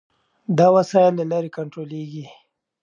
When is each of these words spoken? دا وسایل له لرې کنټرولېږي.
دا 0.57 0.67
وسایل 0.77 1.13
له 1.17 1.25
لرې 1.31 1.49
کنټرولېږي. 1.57 2.25